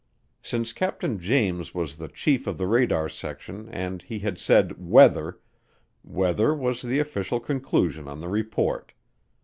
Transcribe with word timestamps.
Since 0.41 0.73
Captain 0.73 1.19
James 1.19 1.75
was 1.75 1.97
the 1.97 2.07
chief 2.07 2.47
of 2.47 2.57
the 2.57 2.65
radar 2.65 3.07
section 3.07 3.69
and 3.69 4.01
he 4.01 4.17
had 4.17 4.39
said 4.39 4.83
"Weather," 4.83 5.39
weather 6.03 6.55
was 6.55 6.81
the 6.81 6.97
official 6.97 7.39
conclusion 7.39 8.07
on 8.07 8.19
the 8.19 8.27
report. 8.29 8.93